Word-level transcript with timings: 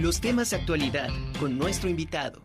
Los 0.00 0.20
temas 0.20 0.50
de 0.50 0.56
actualidad 0.56 1.08
con 1.38 1.56
nuestro 1.56 1.88
invitado. 1.88 2.44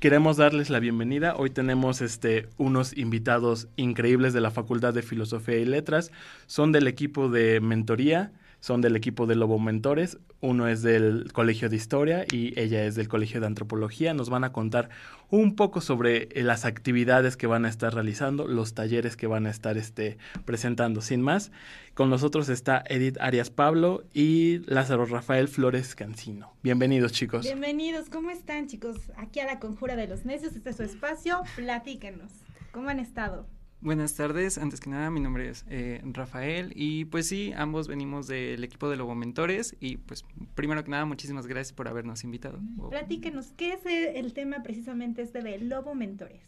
Queremos 0.00 0.36
darles 0.36 0.68
la 0.68 0.80
bienvenida. 0.80 1.34
Hoy 1.34 1.48
tenemos 1.48 2.02
este, 2.02 2.50
unos 2.58 2.94
invitados 2.94 3.68
increíbles 3.76 4.34
de 4.34 4.42
la 4.42 4.50
Facultad 4.50 4.92
de 4.92 5.00
Filosofía 5.00 5.56
y 5.56 5.64
Letras. 5.64 6.10
Son 6.46 6.72
del 6.72 6.88
equipo 6.88 7.30
de 7.30 7.60
mentoría 7.60 8.32
son 8.62 8.80
del 8.80 8.94
equipo 8.94 9.26
de 9.26 9.34
Lobo 9.34 9.58
Mentores, 9.58 10.18
uno 10.40 10.68
es 10.68 10.82
del 10.82 11.32
Colegio 11.32 11.68
de 11.68 11.74
Historia 11.74 12.24
y 12.30 12.58
ella 12.58 12.84
es 12.84 12.94
del 12.94 13.08
Colegio 13.08 13.40
de 13.40 13.46
Antropología. 13.48 14.14
Nos 14.14 14.30
van 14.30 14.44
a 14.44 14.52
contar 14.52 14.88
un 15.30 15.56
poco 15.56 15.80
sobre 15.80 16.28
eh, 16.30 16.44
las 16.44 16.64
actividades 16.64 17.36
que 17.36 17.48
van 17.48 17.64
a 17.64 17.68
estar 17.68 17.92
realizando, 17.92 18.46
los 18.46 18.72
talleres 18.72 19.16
que 19.16 19.26
van 19.26 19.46
a 19.46 19.50
estar 19.50 19.76
este, 19.76 20.16
presentando. 20.44 21.00
Sin 21.00 21.22
más, 21.22 21.50
con 21.94 22.08
nosotros 22.08 22.48
está 22.48 22.84
Edith 22.86 23.18
Arias 23.20 23.50
Pablo 23.50 24.04
y 24.14 24.60
Lázaro 24.70 25.06
Rafael 25.06 25.48
Flores 25.48 25.96
Cancino. 25.96 26.54
Bienvenidos, 26.62 27.10
chicos. 27.10 27.42
Bienvenidos, 27.42 28.10
¿cómo 28.10 28.30
están, 28.30 28.68
chicos? 28.68 28.96
Aquí 29.16 29.40
a 29.40 29.46
la 29.46 29.58
Conjura 29.58 29.96
de 29.96 30.06
los 30.06 30.24
Necios, 30.24 30.54
este 30.54 30.70
es 30.70 30.76
su 30.76 30.84
espacio, 30.84 31.42
platíquenos. 31.56 32.30
¿Cómo 32.70 32.90
han 32.90 33.00
estado? 33.00 33.44
Buenas 33.82 34.14
tardes, 34.14 34.58
antes 34.58 34.78
que 34.78 34.90
nada 34.90 35.10
mi 35.10 35.18
nombre 35.18 35.48
es 35.48 35.64
eh, 35.68 36.00
Rafael 36.04 36.72
y 36.76 37.04
pues 37.06 37.26
sí, 37.26 37.52
ambos 37.56 37.88
venimos 37.88 38.28
del 38.28 38.62
equipo 38.62 38.88
de 38.88 38.94
Lobo 38.94 39.16
Mentores 39.16 39.76
y 39.80 39.96
pues 39.96 40.24
primero 40.54 40.84
que 40.84 40.90
nada 40.92 41.04
muchísimas 41.04 41.48
gracias 41.48 41.72
por 41.72 41.88
habernos 41.88 42.22
invitado. 42.22 42.60
Platíquenos, 42.90 43.52
¿qué 43.56 43.72
es 43.72 43.80
el 43.84 44.34
tema 44.34 44.62
precisamente 44.62 45.22
este 45.22 45.42
de 45.42 45.58
Lobo 45.58 45.96
Mentores? 45.96 46.44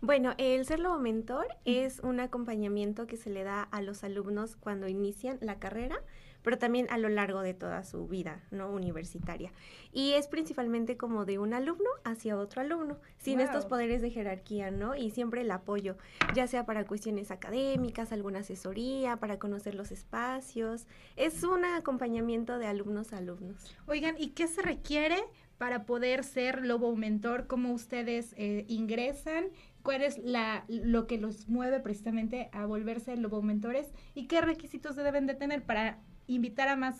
Bueno, 0.00 0.34
el 0.38 0.64
ser 0.64 0.78
lobo 0.78 0.98
mentor 0.98 1.46
es 1.64 1.98
un 2.00 2.20
acompañamiento 2.20 3.08
que 3.08 3.16
se 3.16 3.30
le 3.30 3.42
da 3.42 3.62
a 3.62 3.82
los 3.82 4.04
alumnos 4.04 4.54
cuando 4.54 4.86
inician 4.86 5.38
la 5.40 5.58
carrera 5.58 5.96
pero 6.42 6.58
también 6.58 6.86
a 6.90 6.98
lo 6.98 7.08
largo 7.08 7.42
de 7.42 7.54
toda 7.54 7.84
su 7.84 8.06
vida 8.08 8.40
no 8.50 8.70
universitaria. 8.70 9.52
Y 9.92 10.12
es 10.12 10.26
principalmente 10.26 10.96
como 10.96 11.24
de 11.24 11.38
un 11.38 11.54
alumno 11.54 11.88
hacia 12.04 12.36
otro 12.36 12.60
alumno, 12.60 12.98
sin 13.18 13.40
estos 13.40 13.66
poderes 13.66 14.02
de 14.02 14.10
jerarquía, 14.10 14.70
¿no? 14.70 14.96
Y 14.96 15.10
siempre 15.10 15.42
el 15.42 15.50
apoyo, 15.50 15.96
ya 16.34 16.46
sea 16.46 16.64
para 16.66 16.86
cuestiones 16.86 17.30
académicas, 17.30 18.12
alguna 18.12 18.40
asesoría, 18.40 19.16
para 19.16 19.38
conocer 19.38 19.74
los 19.74 19.92
espacios. 19.92 20.86
Es 21.16 21.42
un 21.44 21.64
acompañamiento 21.64 22.58
de 22.58 22.66
alumnos 22.66 23.12
a 23.12 23.18
alumnos. 23.18 23.76
Oigan, 23.86 24.16
¿y 24.18 24.30
qué 24.30 24.48
se 24.48 24.62
requiere 24.62 25.22
para 25.58 25.84
poder 25.84 26.24
ser 26.24 26.64
lobo 26.64 26.96
mentor? 26.96 27.46
¿Cómo 27.46 27.72
ustedes 27.72 28.34
eh, 28.36 28.64
ingresan? 28.68 29.46
cuál 29.82 30.02
es 30.02 30.18
la, 30.18 30.64
lo 30.68 31.06
que 31.06 31.18
los 31.18 31.48
mueve 31.48 31.80
precisamente 31.80 32.48
a 32.52 32.66
volverse 32.66 33.16
lobo 33.16 33.42
mentores 33.42 33.92
y 34.14 34.26
qué 34.26 34.40
requisitos 34.40 34.96
deben 34.96 35.26
de 35.26 35.34
tener 35.34 35.64
para 35.64 35.98
invitar 36.26 36.68
a 36.68 36.76
más 36.76 36.96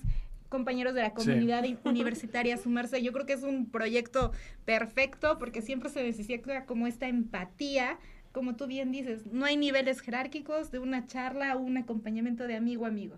compañeros 0.48 0.94
de 0.94 1.02
la 1.02 1.14
comunidad 1.14 1.64
universitaria 1.84 2.54
a 2.54 2.58
sumarse. 2.58 3.02
Yo 3.02 3.12
creo 3.12 3.26
que 3.26 3.32
es 3.32 3.42
un 3.42 3.70
proyecto 3.70 4.32
perfecto 4.64 5.38
porque 5.38 5.62
siempre 5.62 5.88
se 5.88 6.02
necesita 6.02 6.66
como 6.66 6.86
esta 6.86 7.08
empatía, 7.08 7.98
como 8.32 8.54
tú 8.54 8.66
bien 8.66 8.92
dices, 8.92 9.26
no 9.26 9.46
hay 9.46 9.56
niveles 9.56 10.00
jerárquicos 10.00 10.70
de 10.70 10.78
una 10.78 11.06
charla 11.06 11.56
o 11.56 11.60
un 11.60 11.78
acompañamiento 11.78 12.46
de 12.46 12.56
amigo 12.56 12.84
a 12.84 12.88
amigo. 12.88 13.16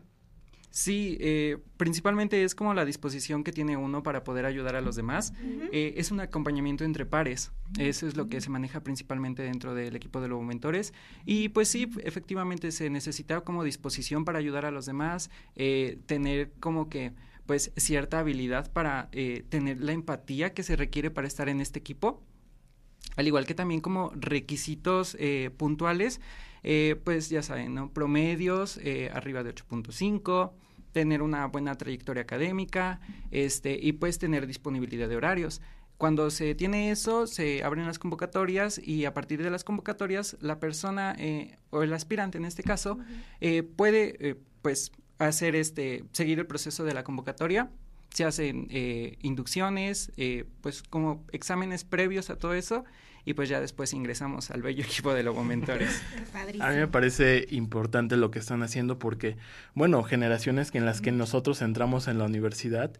Sí, 0.75 1.17
eh, 1.20 1.58
principalmente 1.77 2.42
es 2.42 2.56
como 2.56 2.75
la 2.75 2.84
disposición 2.84 3.44
que 3.44 3.53
tiene 3.53 3.77
uno 3.77 4.03
para 4.03 4.25
poder 4.25 4.44
ayudar 4.44 4.75
a 4.75 4.81
los 4.81 4.97
demás. 4.97 5.33
Eh, 5.70 5.94
es 5.98 6.11
un 6.11 6.19
acompañamiento 6.19 6.83
entre 6.83 7.06
pares. 7.06 7.53
Eso 7.78 8.08
es 8.08 8.16
lo 8.16 8.28
que 8.28 8.41
se 8.41 8.50
maneja 8.50 8.83
principalmente 8.83 9.44
dentro 9.44 9.77
del 9.77 9.94
equipo 9.94 10.20
de 10.20 10.27
Lobo 10.27 10.42
Mentores. 10.42 10.92
Y 11.25 11.50
pues 11.50 11.69
sí, 11.69 11.89
efectivamente 12.03 12.72
se 12.72 12.91
necesita 12.91 13.42
como 13.42 13.62
disposición 13.62 14.25
para 14.25 14.41
ayudar 14.41 14.66
a 14.66 14.72
los 14.72 14.84
demás, 14.84 15.31
eh, 15.55 16.00
tener 16.06 16.50
como 16.58 16.88
que 16.88 17.12
pues 17.47 17.70
cierta 17.77 18.19
habilidad 18.19 18.72
para 18.72 19.11
tener 19.48 19.81
la 19.81 19.92
empatía 19.92 20.55
que 20.55 20.64
se 20.64 20.75
requiere 20.75 21.12
para 21.12 21.28
estar 21.28 21.48
en 21.48 21.61
este 21.61 21.78
equipo. 21.78 22.20
Al 23.17 23.27
igual 23.27 23.47
que 23.47 23.55
también 23.55 23.81
como 23.81 24.11
requisitos 24.15 25.16
puntuales, 25.56 26.21
pues 27.05 27.28
ya 27.28 27.43
saben, 27.43 27.75
¿no? 27.75 27.91
Promedios 27.91 28.81
arriba 29.12 29.43
de 29.43 29.55
8.5, 29.55 30.53
tener 30.93 31.22
una 31.22 31.47
buena 31.47 31.75
trayectoria 31.77 32.22
académica 32.22 33.00
este, 33.31 33.78
y 33.81 33.93
pues 33.93 34.19
tener 34.19 34.47
disponibilidad 34.47 35.09
de 35.09 35.16
horarios. 35.16 35.61
Cuando 35.99 36.31
se 36.31 36.55
tiene 36.55 36.91
eso, 36.91 37.27
se 37.27 37.62
abren 37.62 37.87
las 37.87 37.99
convocatorias 37.99 38.81
y 38.83 39.05
a 39.05 39.15
partir 39.15 39.43
de 39.43 39.50
las 39.50 39.65
convocatorias, 39.65 40.37
la 40.41 40.59
persona 40.59 41.15
eh, 41.19 41.56
o 41.71 41.83
el 41.83 41.93
aspirante 41.93 42.38
en 42.38 42.44
este 42.44 42.62
caso 42.62 42.99
eh, 43.41 43.62
puede 43.62 44.17
eh, 44.19 44.37
pues 44.61 44.93
hacer 45.19 45.55
este, 45.55 46.05
seguir 46.12 46.41
el 46.41 46.47
proceso 46.47 46.84
de 46.84 46.94
la 46.94 47.05
convocatoria. 47.05 47.71
Se 48.14 48.25
hacen 48.25 48.69
inducciones, 49.20 50.10
pues 50.62 50.82
como 50.82 51.25
exámenes 51.32 51.84
previos 51.84 52.30
a 52.30 52.36
todo 52.36 52.54
eso 52.54 52.84
y 53.25 53.34
pues 53.34 53.48
ya 53.48 53.60
después 53.60 53.92
ingresamos 53.92 54.50
al 54.50 54.62
bello 54.62 54.84
equipo 54.84 55.14
de 55.14 55.22
Lobo 55.22 55.44
Mentores. 55.44 56.02
a 56.60 56.70
mí 56.70 56.76
me 56.76 56.88
parece 56.88 57.47
importante 57.50 58.16
lo 58.16 58.30
que 58.30 58.38
están 58.38 58.62
haciendo 58.62 58.98
porque, 58.98 59.36
bueno, 59.75 60.02
generaciones 60.02 60.70
que 60.70 60.78
en 60.78 60.86
las 60.86 61.00
que 61.00 61.12
nosotros 61.12 61.62
entramos 61.62 62.08
en 62.08 62.19
la 62.19 62.25
universidad, 62.25 62.92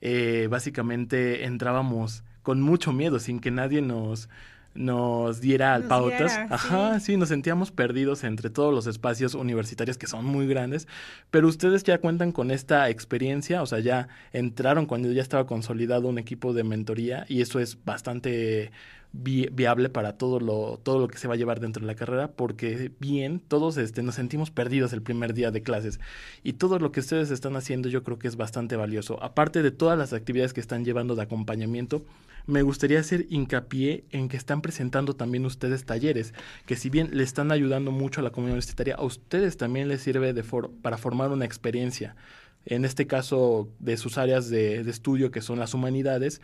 eh, 0.00 0.48
básicamente 0.50 1.44
entrábamos 1.44 2.22
con 2.42 2.60
mucho 2.60 2.92
miedo, 2.92 3.18
sin 3.18 3.40
que 3.40 3.50
nadie 3.50 3.82
nos 3.82 4.28
nos 4.74 5.40
diera 5.40 5.74
al 5.74 5.84
pautas. 5.84 6.38
Ajá, 6.50 6.98
sí. 7.00 7.16
nos 7.16 7.28
sentíamos 7.28 7.70
perdidos 7.70 8.24
entre 8.24 8.50
todos 8.50 8.72
los 8.72 8.86
espacios 8.86 9.34
universitarios 9.34 9.98
que 9.98 10.06
son 10.06 10.24
muy 10.24 10.46
grandes, 10.46 10.88
pero 11.30 11.48
ustedes 11.48 11.84
ya 11.84 11.98
cuentan 11.98 12.32
con 12.32 12.50
esta 12.50 12.88
experiencia, 12.88 13.62
o 13.62 13.66
sea, 13.66 13.80
ya 13.80 14.08
entraron 14.32 14.86
cuando 14.86 15.10
ya 15.12 15.22
estaba 15.22 15.46
consolidado 15.46 16.08
un 16.08 16.18
equipo 16.18 16.52
de 16.52 16.64
mentoría 16.64 17.24
y 17.28 17.42
eso 17.42 17.60
es 17.60 17.84
bastante 17.84 18.70
viable 19.12 19.90
para 19.90 20.16
todo 20.16 20.40
lo, 20.40 20.80
todo 20.82 20.98
lo 20.98 21.08
que 21.08 21.18
se 21.18 21.28
va 21.28 21.34
a 21.34 21.36
llevar 21.36 21.60
dentro 21.60 21.80
de 21.80 21.86
la 21.86 21.94
carrera, 21.94 22.32
porque 22.32 22.90
bien, 22.98 23.40
todos 23.40 23.76
este, 23.76 24.02
nos 24.02 24.14
sentimos 24.14 24.50
perdidos 24.50 24.92
el 24.92 25.02
primer 25.02 25.34
día 25.34 25.50
de 25.50 25.62
clases 25.62 26.00
y 26.42 26.54
todo 26.54 26.78
lo 26.78 26.92
que 26.92 27.00
ustedes 27.00 27.30
están 27.30 27.56
haciendo 27.56 27.88
yo 27.88 28.02
creo 28.02 28.18
que 28.18 28.28
es 28.28 28.36
bastante 28.36 28.76
valioso. 28.76 29.22
Aparte 29.22 29.62
de 29.62 29.70
todas 29.70 29.98
las 29.98 30.12
actividades 30.12 30.52
que 30.52 30.60
están 30.60 30.84
llevando 30.84 31.14
de 31.14 31.22
acompañamiento, 31.22 32.04
me 32.46 32.62
gustaría 32.62 32.98
hacer 32.98 33.26
hincapié 33.30 34.04
en 34.10 34.28
que 34.28 34.36
están 34.36 34.62
presentando 34.62 35.14
también 35.14 35.46
ustedes 35.46 35.84
talleres, 35.84 36.34
que 36.66 36.76
si 36.76 36.90
bien 36.90 37.10
le 37.12 37.22
están 37.22 37.52
ayudando 37.52 37.92
mucho 37.92 38.20
a 38.20 38.24
la 38.24 38.30
comunidad 38.30 38.54
universitaria, 38.54 38.96
a 38.96 39.02
ustedes 39.02 39.56
también 39.56 39.88
les 39.88 40.00
sirve 40.00 40.32
de 40.32 40.42
para 40.82 40.98
formar 40.98 41.30
una 41.30 41.44
experiencia 41.44 42.16
en 42.64 42.84
este 42.84 43.06
caso 43.06 43.68
de 43.78 43.96
sus 43.96 44.18
áreas 44.18 44.48
de, 44.48 44.80
estudio 44.80 45.30
que 45.30 45.40
son 45.40 45.58
las 45.58 45.74
humanidades, 45.74 46.40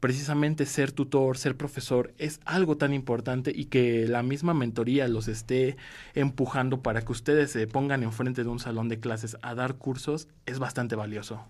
precisamente 0.00 0.66
ser 0.66 0.92
tutor, 0.92 1.36
ser 1.36 1.56
profesor 1.56 2.14
es 2.18 2.40
algo 2.44 2.76
tan 2.76 2.94
importante 2.94 3.52
y 3.54 3.66
que 3.66 4.06
la 4.06 4.22
misma 4.22 4.54
mentoría 4.54 5.08
los 5.08 5.28
esté 5.28 5.76
empujando 6.14 6.82
para 6.82 7.02
que 7.02 7.12
ustedes 7.12 7.50
se 7.50 7.66
pongan 7.66 8.02
enfrente 8.02 8.44
de 8.44 8.48
un 8.48 8.60
salón 8.60 8.88
de 8.88 9.00
clases 9.00 9.36
a 9.42 9.54
dar 9.54 9.76
cursos 9.76 10.28
es 10.46 10.58
bastante 10.58 10.94
valioso. 10.96 11.44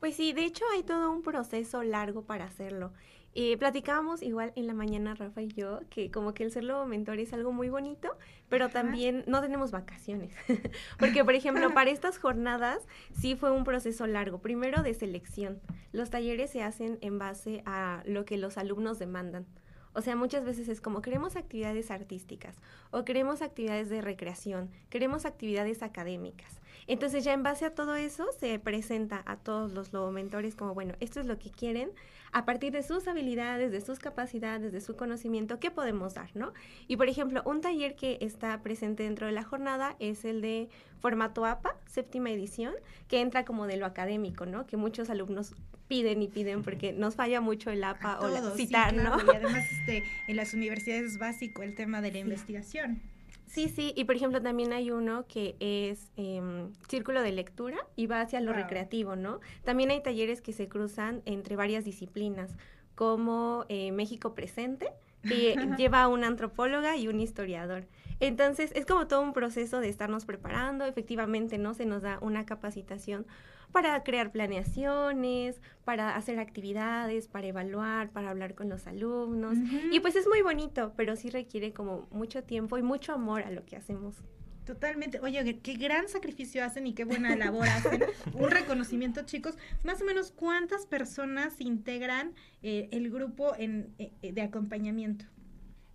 Pues 0.00 0.16
sí, 0.16 0.32
de 0.32 0.44
hecho 0.44 0.64
hay 0.74 0.82
todo 0.82 1.10
un 1.10 1.22
proceso 1.22 1.82
largo 1.82 2.22
para 2.22 2.44
hacerlo. 2.44 2.92
Eh, 3.38 3.58
platicábamos 3.58 4.22
igual 4.22 4.54
en 4.56 4.66
la 4.66 4.72
mañana, 4.72 5.14
Rafa 5.14 5.42
y 5.42 5.48
yo, 5.48 5.80
que 5.90 6.10
como 6.10 6.32
que 6.32 6.42
el 6.42 6.50
ser 6.50 6.64
lobo 6.64 6.86
mentor 6.86 7.18
es 7.18 7.34
algo 7.34 7.52
muy 7.52 7.68
bonito, 7.68 8.16
pero 8.48 8.70
también 8.70 9.24
no 9.26 9.42
tenemos 9.42 9.72
vacaciones. 9.72 10.32
Porque, 10.98 11.22
por 11.22 11.34
ejemplo, 11.34 11.74
para 11.74 11.90
estas 11.90 12.16
jornadas 12.16 12.78
sí 13.12 13.36
fue 13.36 13.50
un 13.50 13.64
proceso 13.64 14.06
largo. 14.06 14.38
Primero 14.38 14.82
de 14.82 14.94
selección. 14.94 15.60
Los 15.92 16.08
talleres 16.08 16.48
se 16.48 16.62
hacen 16.62 16.96
en 17.02 17.18
base 17.18 17.62
a 17.66 18.02
lo 18.06 18.24
que 18.24 18.38
los 18.38 18.56
alumnos 18.56 18.98
demandan. 18.98 19.44
O 19.92 20.00
sea, 20.00 20.16
muchas 20.16 20.46
veces 20.46 20.70
es 20.70 20.80
como 20.80 21.02
queremos 21.02 21.36
actividades 21.36 21.90
artísticas 21.90 22.56
o 22.90 23.04
queremos 23.04 23.42
actividades 23.42 23.90
de 23.90 24.00
recreación, 24.00 24.70
queremos 24.88 25.26
actividades 25.26 25.82
académicas. 25.82 26.58
Entonces 26.86 27.24
ya 27.24 27.32
en 27.32 27.42
base 27.42 27.64
a 27.64 27.74
todo 27.74 27.96
eso 27.96 28.26
se 28.38 28.58
presenta 28.58 29.22
a 29.26 29.36
todos 29.36 29.72
los 29.72 29.92
lobomentores 29.92 30.54
como, 30.54 30.74
bueno, 30.74 30.94
esto 31.00 31.20
es 31.20 31.26
lo 31.26 31.38
que 31.38 31.50
quieren, 31.50 31.90
a 32.32 32.44
partir 32.44 32.72
de 32.72 32.82
sus 32.82 33.08
habilidades, 33.08 33.72
de 33.72 33.80
sus 33.80 33.98
capacidades, 33.98 34.72
de 34.72 34.80
su 34.80 34.96
conocimiento, 34.96 35.58
¿qué 35.58 35.70
podemos 35.70 36.14
dar, 36.14 36.28
no? 36.34 36.52
Y 36.86 36.96
por 36.96 37.08
ejemplo, 37.08 37.42
un 37.46 37.60
taller 37.60 37.96
que 37.96 38.18
está 38.20 38.60
presente 38.62 39.04
dentro 39.04 39.26
de 39.26 39.32
la 39.32 39.42
jornada 39.42 39.96
es 40.00 40.24
el 40.24 40.40
de 40.40 40.68
formato 41.00 41.46
APA, 41.46 41.76
séptima 41.86 42.30
edición, 42.30 42.74
que 43.08 43.20
entra 43.20 43.44
como 43.44 43.66
de 43.66 43.76
lo 43.76 43.86
académico, 43.86 44.44
¿no? 44.44 44.66
Que 44.66 44.76
muchos 44.76 45.08
alumnos 45.08 45.54
piden 45.88 46.20
y 46.20 46.28
piden 46.28 46.62
porque 46.62 46.92
nos 46.92 47.14
falla 47.14 47.40
mucho 47.40 47.70
el 47.70 47.82
APA 47.84 48.20
o 48.20 48.28
la 48.28 48.50
citar, 48.50 48.94
¿no? 48.94 49.16
Y 49.18 49.36
además 49.36 49.64
este, 49.72 50.04
en 50.26 50.36
las 50.36 50.52
universidades 50.52 51.12
es 51.12 51.18
básico 51.18 51.62
el 51.62 51.74
tema 51.74 52.00
de 52.00 52.12
la 52.12 52.18
investigación. 52.18 53.00
Sí, 53.46 53.68
sí, 53.68 53.92
y 53.96 54.04
por 54.04 54.16
ejemplo 54.16 54.42
también 54.42 54.72
hay 54.72 54.90
uno 54.90 55.24
que 55.28 55.56
es 55.60 56.10
em, 56.16 56.72
círculo 56.88 57.22
de 57.22 57.32
lectura 57.32 57.78
y 57.94 58.06
va 58.06 58.20
hacia 58.20 58.40
lo 58.40 58.52
recreativo, 58.52 59.16
¿no? 59.16 59.40
También 59.64 59.90
hay 59.90 60.02
talleres 60.02 60.42
que 60.42 60.52
se 60.52 60.68
cruzan 60.68 61.22
entre 61.24 61.56
varias 61.56 61.84
disciplinas, 61.84 62.56
como 62.94 63.64
eh, 63.68 63.92
México 63.92 64.34
Presente, 64.34 64.90
que 65.22 65.54
lleva 65.78 66.08
una 66.08 66.26
antropóloga 66.26 66.96
y 66.96 67.08
un 67.08 67.20
historiador. 67.20 67.86
Entonces, 68.18 68.72
es 68.74 68.86
como 68.86 69.06
todo 69.06 69.20
un 69.20 69.32
proceso 69.32 69.80
de 69.80 69.88
estarnos 69.88 70.24
preparando, 70.24 70.84
efectivamente, 70.84 71.58
¿no? 71.58 71.74
Se 71.74 71.84
nos 71.86 72.02
da 72.02 72.18
una 72.20 72.46
capacitación 72.46 73.26
para 73.72 74.02
crear 74.02 74.32
planeaciones, 74.32 75.60
para 75.84 76.16
hacer 76.16 76.38
actividades, 76.38 77.28
para 77.28 77.46
evaluar, 77.46 78.10
para 78.10 78.30
hablar 78.30 78.54
con 78.54 78.68
los 78.68 78.86
alumnos. 78.86 79.56
Y 79.92 80.00
pues 80.00 80.16
es 80.16 80.26
muy 80.26 80.42
bonito, 80.42 80.92
pero 80.96 81.16
sí 81.16 81.30
requiere 81.30 81.72
como 81.72 82.08
mucho 82.10 82.42
tiempo 82.42 82.78
y 82.78 82.82
mucho 82.82 83.12
amor 83.12 83.42
a 83.42 83.50
lo 83.50 83.64
que 83.64 83.76
hacemos. 83.76 84.22
Totalmente. 84.66 85.20
Oye, 85.20 85.60
qué 85.60 85.74
gran 85.74 86.08
sacrificio 86.08 86.64
hacen 86.64 86.88
y 86.88 86.92
qué 86.92 87.04
buena 87.04 87.36
labor 87.36 87.68
hacen. 87.68 88.02
Un 88.34 88.50
reconocimiento, 88.50 89.22
chicos. 89.24 89.56
Más 89.84 90.02
o 90.02 90.04
menos, 90.04 90.32
¿cuántas 90.32 90.86
personas 90.86 91.60
integran 91.60 92.34
eh, 92.62 92.88
el 92.90 93.08
grupo 93.10 93.54
en, 93.56 93.94
eh, 93.98 94.32
de 94.32 94.42
acompañamiento? 94.42 95.24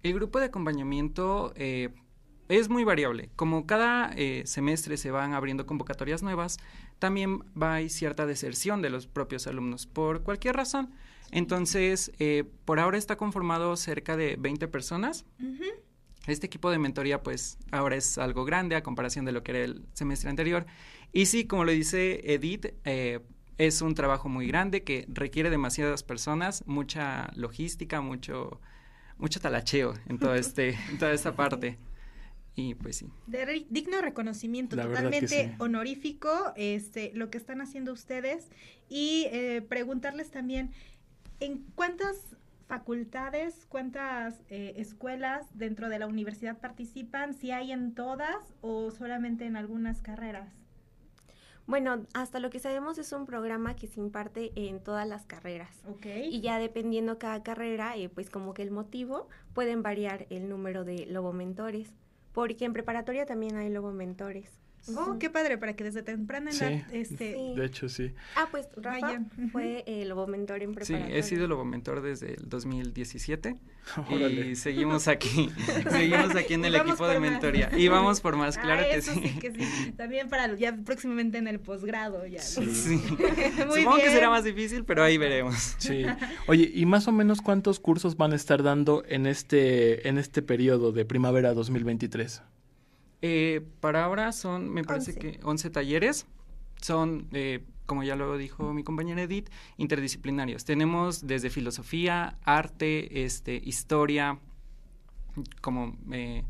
El 0.04 0.14
grupo 0.14 0.40
de 0.40 0.46
acompañamiento 0.46 1.52
eh, 1.58 1.90
es 2.48 2.70
muy 2.70 2.86
variable. 2.86 3.30
Como 3.36 3.68
cada 3.68 4.16
semestre 4.46 4.96
se 4.96 5.12
van 5.12 5.34
abriendo 5.34 5.66
convocatorias 5.66 6.24
nuevas, 6.24 6.58
también 7.02 7.40
va 7.60 7.78
a 7.78 7.90
cierta 7.90 8.28
deserción 8.28 8.84
de 8.84 8.92
los 8.92 9.08
propios 9.08 9.48
alumnos 9.48 9.88
por 9.88 10.22
cualquier 10.22 10.56
razón. 10.56 10.94
Entonces, 11.32 12.12
por 12.64 12.80
ahora 12.80 13.00
está 13.00 13.18
conformado 13.18 13.76
cerca 13.76 14.16
de 14.16 14.36
20 14.38 14.68
personas. 14.68 15.26
Este 16.28 16.46
equipo 16.46 16.70
de 16.70 16.78
mentoría 16.78 17.24
pues 17.24 17.58
ahora 17.72 17.96
es 17.96 18.20
algo 18.20 18.46
grande 18.46 18.76
a 18.76 18.84
comparación 18.84 19.26
de 19.26 19.32
lo 19.32 19.42
que 19.42 19.52
era 19.52 19.64
el 19.64 19.84
semestre 19.94 20.30
anterior. 20.30 20.68
Y 21.12 21.26
sí, 21.26 21.46
como 21.46 21.66
lo 21.66 21.72
dice 21.72 22.22
Edith, 22.32 22.68
eh, 22.86 23.20
es 23.58 23.82
un 23.82 23.96
trabajo 23.96 24.30
muy 24.30 24.46
grande 24.46 24.84
que 24.84 25.06
requiere 25.10 25.50
demasiadas 25.50 26.04
personas, 26.04 26.64
mucha 26.68 27.32
logística, 27.36 28.02
mucho, 28.02 28.62
mucho 29.18 29.40
talacheo 29.40 29.96
en, 30.08 30.20
todo 30.20 30.36
este, 30.36 30.78
en 30.90 31.00
toda 31.00 31.14
esta 31.14 31.36
parte. 31.36 31.80
Y 32.56 32.76
pues 32.76 32.98
sí. 32.98 33.10
De 33.28 33.66
digno 33.70 34.02
reconocimiento, 34.02 34.76
totalmente 34.76 35.56
honorífico, 35.60 36.54
este, 36.56 37.12
lo 37.14 37.30
que 37.30 37.38
están 37.38 37.62
haciendo 37.62 37.94
ustedes. 37.94 38.50
Y 38.90 39.28
eh, 39.32 39.62
preguntarles 39.62 40.32
también, 40.32 40.72
¿en 41.40 41.60
cuántas 41.76 42.36
facultades, 42.72 43.66
cuántas 43.68 44.46
eh, 44.48 44.76
escuelas 44.78 45.46
dentro 45.58 45.90
de 45.90 46.00
la 46.00 46.08
universidad 46.08 46.58
participan, 46.58 47.34
si 47.34 47.52
hay 47.52 47.74
en 47.74 47.94
todas 47.94 48.38
o 48.62 48.92
solamente 48.92 49.46
en 49.46 49.58
algunas 49.58 50.02
carreras. 50.02 50.48
Bueno, 51.68 52.06
hasta 52.14 52.40
lo 52.40 52.50
que 52.50 52.60
sabemos 52.60 52.98
es 52.98 53.12
un 53.12 53.26
programa 53.26 53.76
que 53.76 53.88
se 53.88 54.00
imparte 54.00 54.54
en 54.56 54.82
todas 54.82 55.06
las 55.06 55.26
carreras. 55.26 55.84
Y 56.06 56.40
ya 56.40 56.60
dependiendo 56.60 57.20
cada 57.20 57.44
carrera, 57.44 57.98
eh, 57.98 58.08
pues 58.08 58.30
como 58.30 58.54
que 58.54 58.62
el 58.62 58.72
motivo, 58.72 59.28
pueden 59.54 59.84
variar 59.84 60.26
el 60.30 60.48
número 60.48 60.86
de 60.86 61.08
lobomentores. 61.08 61.92
Porque 62.34 62.66
en 62.66 62.74
preparatoria 62.74 63.26
también 63.26 63.58
hay 63.58 63.70
lobomentores. 63.70 64.61
Oh, 64.96 65.18
qué 65.20 65.30
padre, 65.30 65.58
para 65.58 65.76
que 65.76 65.84
desde 65.84 66.02
temprana 66.04 66.52
edad, 66.52 66.72
este... 66.92 67.36
De 67.56 67.66
hecho, 67.66 67.88
sí. 67.90 68.14
Ah, 68.36 68.48
pues 68.50 68.68
Rafa 68.78 69.22
fue 69.52 69.84
el 69.86 70.10
lobo 70.10 70.28
mentor 70.28 70.64
en 70.64 70.74
preparatoria. 70.74 71.14
Sí, 71.14 71.20
he 71.20 71.24
sido 71.24 71.48
lobo 71.48 71.66
mentor 71.66 72.02
desde 72.02 72.34
el 72.34 72.50
2017 72.50 73.58
y 74.10 74.56
seguimos 74.56 75.08
aquí, 75.08 75.50
seguimos 75.92 76.36
aquí 76.36 76.54
en 76.54 76.66
el 76.66 76.76
equipo 76.76 77.08
de 77.08 77.20
mentoría. 77.20 77.70
Y 77.78 77.88
vamos 77.90 78.22
por 78.22 78.36
más, 78.36 78.58
claro 78.60 78.84
ah, 78.86 78.94
que, 78.94 79.02
sí. 79.02 79.22
que, 79.40 79.52
sí. 79.52 79.92
También 79.98 80.30
para 80.30 80.56
ya 80.56 80.76
próximamente 80.76 81.38
en 81.38 81.48
el 81.48 81.60
posgrado 81.60 82.26
ya. 82.26 82.42
Sí. 82.42 82.66
Supongo 83.76 83.98
que 83.98 84.10
será 84.10 84.30
más 84.30 84.44
difícil, 84.44 84.86
pero 84.86 85.04
ahí 85.04 85.18
veremos. 85.18 85.76
Sí. 85.78 86.06
Oye, 86.48 86.72
¿y 86.74 86.86
más 86.86 87.08
o 87.08 87.12
menos 87.12 87.42
cuántos 87.42 87.80
cursos 87.80 88.18
van 88.18 88.32
a 88.34 88.36
estar 88.36 88.64
dando 88.64 89.04
en 89.08 89.26
este, 89.26 90.08
en 90.08 90.18
este 90.18 90.42
periodo 90.42 90.92
de 90.92 91.06
primavera 91.06 91.54
2023? 91.54 92.42
Eh, 93.22 93.62
para 93.80 94.04
ahora 94.04 94.32
son, 94.32 94.70
me 94.70 94.84
parece 94.84 95.16
que 95.16 95.40
11 95.44 95.70
talleres. 95.70 96.26
Son, 96.82 97.28
eh, 97.34 97.64
como 97.86 98.04
ya 98.04 98.16
lo 98.16 98.38
dijo 98.38 98.74
mi 98.74 98.84
compañera 98.84 99.22
Edith, 99.22 99.50
interdisciplinarios. 99.78 100.66
Tenemos 100.66 101.28
desde 101.28 101.50
filosofía, 101.50 102.38
arte, 102.44 103.24
este, 103.24 103.62
historia, 103.64 104.40
como 105.62 105.96
eh, 106.12 106.44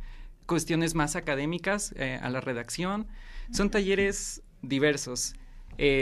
cuestiones 0.45 0.95
más 0.95 1.15
académicas 1.15 1.93
a 2.21 2.29
la 2.29 2.41
redacción. 2.41 3.07
Son 3.51 3.69
talleres 3.69 4.41
diversos. 4.61 5.35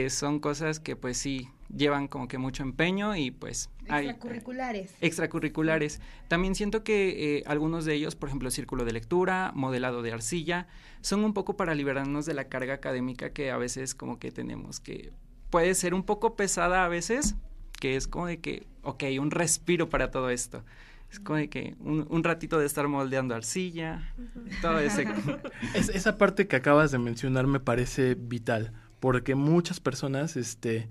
Son 0.09 0.39
cosas 0.39 0.79
que 0.79 0.95
pues 0.95 1.17
sí 1.17 1.49
llevan 1.75 2.07
como 2.07 2.27
que 2.27 2.37
mucho 2.37 2.63
empeño 2.63 3.15
y 3.15 3.31
pues 3.31 3.69
extracurriculares. 3.85 4.95
extracurriculares. 5.01 6.01
También 6.27 6.55
siento 6.55 6.83
que 6.83 7.37
eh, 7.37 7.43
algunos 7.45 7.85
de 7.85 7.93
ellos, 7.93 8.15
por 8.15 8.29
ejemplo, 8.29 8.51
círculo 8.51 8.85
de 8.85 8.93
lectura, 8.93 9.51
modelado 9.55 10.01
de 10.01 10.11
arcilla, 10.11 10.67
son 11.01 11.23
un 11.23 11.33
poco 11.33 11.57
para 11.57 11.75
liberarnos 11.75 12.25
de 12.25 12.33
la 12.33 12.45
carga 12.45 12.73
académica 12.73 13.31
que 13.31 13.51
a 13.51 13.57
veces 13.57 13.95
como 13.95 14.19
que 14.19 14.31
tenemos 14.31 14.79
que 14.79 15.11
puede 15.49 15.73
ser 15.75 15.93
un 15.93 16.03
poco 16.03 16.35
pesada 16.35 16.85
a 16.85 16.87
veces, 16.87 17.35
que 17.79 17.95
es 17.95 18.07
como 18.07 18.27
de 18.27 18.39
que, 18.39 18.67
ok, 18.83 19.03
un 19.19 19.31
respiro 19.31 19.89
para 19.89 20.11
todo 20.11 20.29
esto. 20.29 20.63
Es 21.11 21.19
como 21.19 21.37
de 21.37 21.49
que 21.49 21.75
un, 21.79 22.23
ratito 22.23 22.59
de 22.59 22.67
estar 22.67 22.87
moldeando 22.87 23.33
arcilla, 23.33 24.13
todo 24.61 24.79
ese... 24.79 25.07
esa 25.73 26.17
parte 26.19 26.47
que 26.47 26.55
acabas 26.55 26.91
de 26.91 26.99
mencionar 26.99 27.47
me 27.47 27.59
parece 27.59 28.15
vital, 28.15 28.73
porque 28.99 29.33
muchas 29.33 29.79
personas, 29.79 30.37
este, 30.37 30.87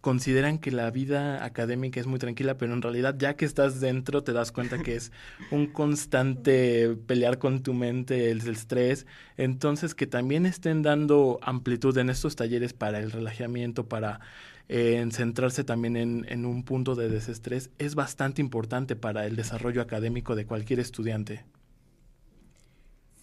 consideran 0.00 0.58
que 0.58 0.70
la 0.70 0.90
vida 0.90 1.44
académica 1.44 2.00
es 2.00 2.06
muy 2.06 2.18
tranquila, 2.18 2.56
pero 2.56 2.72
en 2.72 2.82
realidad 2.82 3.16
ya 3.18 3.34
que 3.34 3.44
estás 3.44 3.80
dentro 3.80 4.22
te 4.24 4.32
das 4.32 4.52
cuenta 4.52 4.82
que 4.82 4.96
es 4.96 5.12
un 5.50 5.66
constante 5.66 6.96
pelear 7.06 7.38
con 7.38 7.62
tu 7.62 7.74
mente, 7.74 8.30
el, 8.30 8.40
estrés. 8.48 9.06
Entonces 9.36 9.94
que 9.94 10.06
también 10.06 10.46
estén 10.46 10.82
dando 10.82 11.38
amplitud 11.42 11.96
en 11.98 12.10
estos 12.10 12.36
talleres 12.36 12.72
para 12.72 12.98
el 12.98 13.10
relajamiento, 13.10 13.88
para 13.88 14.20
eh, 14.68 15.06
centrarse 15.12 15.64
también 15.64 15.96
en, 15.96 16.26
en, 16.28 16.46
un 16.46 16.64
punto 16.64 16.94
de 16.94 17.08
desestrés, 17.08 17.70
es 17.78 17.94
bastante 17.94 18.40
importante 18.40 18.96
para 18.96 19.26
el 19.26 19.36
desarrollo 19.36 19.82
académico 19.82 20.36
de 20.36 20.46
cualquier 20.46 20.80
estudiante. 20.80 21.44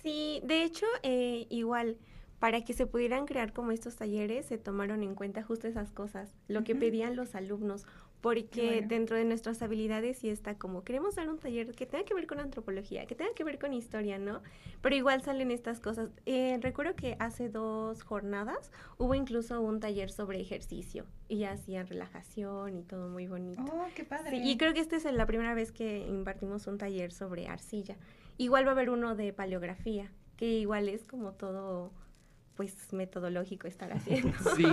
Sí, 0.04 0.42
de 0.44 0.64
hecho, 0.64 0.86
eh, 1.04 1.48
igual 1.50 1.98
para 2.40 2.62
que 2.64 2.74
se 2.74 2.86
pudieran 2.86 3.26
crear 3.26 3.54
como 3.54 3.72
estos 3.72 3.96
talleres, 3.96 4.46
se 4.46 4.58
tomaron 4.58 5.04
en 5.04 5.16
cuenta 5.16 5.44
justo 5.44 5.68
esas 5.68 5.92
cosas, 5.92 6.36
lo 6.48 6.64
que 6.64 6.76
pedían 6.76 7.16
los 7.16 7.34
alumnos, 7.34 7.86
porque 8.22 8.84
dentro 8.86 9.16
de 9.16 9.26
nuestras 9.26 9.62
habilidades 9.62 10.18
sí 10.18 10.30
está 10.30 10.56
como, 10.56 10.84
queremos 10.84 11.16
dar 11.16 11.30
un 11.30 11.38
taller 11.38 11.74
que 11.74 11.86
tenga 11.86 12.04
que 12.04 12.14
ver 12.14 12.28
con 12.28 12.40
antropología, 12.40 13.06
que 13.06 13.16
tenga 13.16 13.34
que 13.34 13.44
ver 13.44 13.60
con 13.60 13.74
historia, 13.74 14.18
¿no? 14.18 14.42
Pero 14.82 14.96
igual 14.96 15.22
salen 15.22 15.52
estas 15.52 15.80
cosas. 15.80 16.10
Eh, 16.26 16.58
recuerdo 16.62 16.96
que 16.96 17.16
hace 17.20 17.50
dos 17.50 18.04
jornadas 18.04 18.72
hubo 18.98 19.14
incluso 19.14 19.62
un 19.62 19.80
taller 19.80 20.10
sobre 20.10 20.40
ejercicio 20.40 21.06
y 21.28 21.44
hacían 21.44 21.88
relajación 21.88 22.78
y 22.78 22.84
todo 22.84 23.08
muy 23.08 23.28
bonito. 23.28 23.64
Oh, 23.72 23.86
qué 23.96 24.04
padre. 24.04 24.38
y 24.38 24.58
creo 24.58 24.74
que 24.74 24.80
esta 24.80 24.96
es 24.96 25.06
la 25.06 25.26
primera 25.26 25.54
vez 25.54 25.72
que 25.72 26.00
impartimos 26.08 26.68
un 26.68 26.78
taller 26.78 27.12
sobre 27.12 27.48
arcilla. 27.48 27.98
Igual 28.38 28.66
va 28.66 28.70
a 28.70 28.74
haber 28.74 28.90
uno 28.90 29.16
de 29.16 29.32
paleografía, 29.34 30.12
que 30.38 30.46
igual 30.46 30.90
es 30.90 31.04
como 31.06 31.34
todo 31.34 31.92
pues 32.58 32.74
metodológico 32.92 33.68
estar 33.68 33.94
haciendo. 33.94 34.34
Sí. 34.58 34.66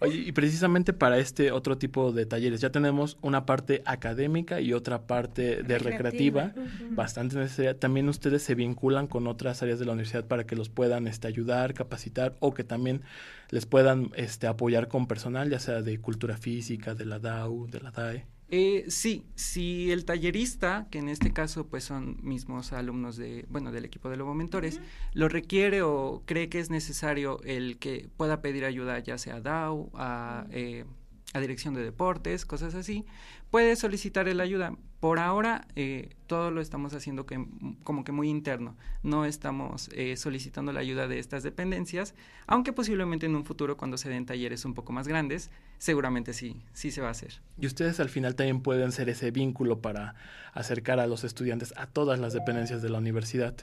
Oye, 0.00 0.16
y 0.16 0.32
precisamente 0.32 0.92
para 0.92 1.18
este 1.18 1.52
otro 1.52 1.78
tipo 1.78 2.10
de 2.10 2.26
talleres 2.26 2.60
ya 2.60 2.70
tenemos 2.70 3.16
una 3.22 3.46
parte 3.46 3.82
académica 3.86 4.60
y 4.60 4.72
otra 4.72 5.06
parte 5.06 5.62
de 5.62 5.78
recreativa, 5.78 6.52
bastante 6.90 7.36
necesaria. 7.36 7.78
También 7.78 8.08
ustedes 8.08 8.42
se 8.42 8.56
vinculan 8.56 9.06
con 9.06 9.28
otras 9.28 9.62
áreas 9.62 9.78
de 9.78 9.84
la 9.84 9.92
universidad 9.92 10.24
para 10.24 10.44
que 10.44 10.56
los 10.56 10.68
puedan 10.68 11.06
este, 11.06 11.28
ayudar, 11.28 11.72
capacitar 11.72 12.34
o 12.40 12.52
que 12.52 12.64
también 12.64 13.02
les 13.50 13.64
puedan 13.64 14.10
este, 14.16 14.48
apoyar 14.48 14.88
con 14.88 15.06
personal, 15.06 15.48
ya 15.48 15.60
sea 15.60 15.82
de 15.82 16.00
cultura 16.00 16.36
física, 16.36 16.94
de 16.94 17.06
la 17.06 17.20
DAU, 17.20 17.68
de 17.68 17.80
la 17.80 17.92
DAE. 17.92 18.26
Eh, 18.48 18.84
sí, 18.88 19.24
si 19.34 19.90
el 19.90 20.04
tallerista, 20.04 20.86
que 20.90 20.98
en 20.98 21.08
este 21.08 21.32
caso 21.32 21.66
pues 21.66 21.82
son 21.82 22.16
mismos 22.22 22.72
alumnos 22.72 23.16
de, 23.16 23.44
bueno, 23.48 23.72
del 23.72 23.84
equipo 23.84 24.08
de 24.08 24.16
Lobo 24.16 24.34
Mentores, 24.34 24.80
lo 25.14 25.28
requiere 25.28 25.82
o 25.82 26.22
cree 26.26 26.48
que 26.48 26.60
es 26.60 26.70
necesario 26.70 27.40
el 27.42 27.78
que 27.78 28.08
pueda 28.16 28.42
pedir 28.42 28.64
ayuda 28.64 29.00
ya 29.00 29.18
sea 29.18 29.36
a 29.36 29.40
DAO, 29.40 29.90
a, 29.94 30.46
eh, 30.50 30.84
a 31.32 31.40
Dirección 31.40 31.74
de 31.74 31.82
Deportes, 31.82 32.46
cosas 32.46 32.74
así, 32.74 33.04
puede 33.50 33.76
solicitar 33.76 34.26
la 34.26 34.42
ayuda. 34.42 34.74
Por 35.00 35.18
ahora, 35.18 35.66
eh, 35.76 36.10
todo 36.26 36.50
lo 36.50 36.60
estamos 36.60 36.94
haciendo 36.94 37.26
que, 37.26 37.46
como 37.84 38.04
que 38.04 38.12
muy 38.12 38.28
interno. 38.28 38.76
No 39.02 39.24
estamos 39.24 39.90
eh, 39.92 40.16
solicitando 40.16 40.72
la 40.72 40.80
ayuda 40.80 41.06
de 41.08 41.18
estas 41.18 41.42
dependencias, 41.42 42.14
aunque 42.46 42.72
posiblemente 42.72 43.26
en 43.26 43.36
un 43.36 43.44
futuro, 43.44 43.76
cuando 43.76 43.98
se 43.98 44.08
den 44.08 44.24
talleres 44.26 44.64
un 44.64 44.74
poco 44.74 44.92
más 44.92 45.06
grandes, 45.06 45.50
seguramente 45.78 46.32
sí, 46.32 46.62
sí 46.72 46.90
se 46.90 47.02
va 47.02 47.08
a 47.08 47.12
hacer. 47.12 47.40
Y 47.58 47.66
ustedes 47.66 48.00
al 48.00 48.08
final 48.08 48.34
también 48.34 48.62
pueden 48.62 48.90
ser 48.92 49.08
ese 49.08 49.30
vínculo 49.30 49.80
para 49.80 50.14
acercar 50.54 51.00
a 51.00 51.06
los 51.06 51.24
estudiantes 51.24 51.74
a 51.76 51.86
todas 51.86 52.18
las 52.18 52.32
dependencias 52.32 52.82
de 52.82 52.88
la 52.88 52.98
universidad. 52.98 53.54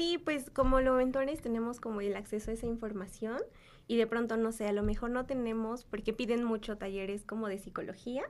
Sí, 0.00 0.16
pues 0.16 0.48
como 0.48 0.80
lo 0.80 0.94
mentores 0.94 1.42
tenemos 1.42 1.78
como 1.78 2.00
el 2.00 2.16
acceso 2.16 2.50
a 2.50 2.54
esa 2.54 2.64
información 2.64 3.36
y 3.86 3.98
de 3.98 4.06
pronto, 4.06 4.38
no 4.38 4.50
sé, 4.50 4.66
a 4.66 4.72
lo 4.72 4.82
mejor 4.82 5.10
no 5.10 5.26
tenemos, 5.26 5.84
porque 5.84 6.14
piden 6.14 6.42
mucho 6.42 6.78
talleres 6.78 7.26
como 7.26 7.48
de 7.48 7.58
psicología, 7.58 8.22